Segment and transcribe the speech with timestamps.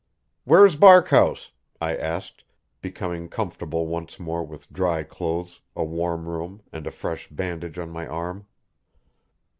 [0.45, 2.43] "Where's Barkhouse?" I asked,
[2.81, 7.91] becoming comfortable once more with dry clothes, a warm room and a fresh bandage on
[7.91, 8.47] my arm.